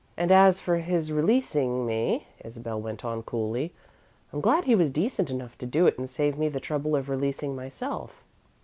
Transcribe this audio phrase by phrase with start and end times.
[0.17, 3.71] "And as for his releasing me," Isabel went on, coolly,
[4.33, 7.07] "I'm glad he was decent enough to do it and save me the trouble of
[7.07, 8.23] releasing myself."